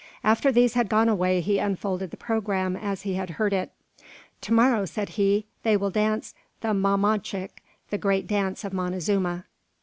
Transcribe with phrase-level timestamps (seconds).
[0.23, 3.71] After these had gone away, he unfolded the programme as he had heard it.
[4.41, 9.45] "To morrow," said he, "they will dance the mamanchic the great dance of Montezuma.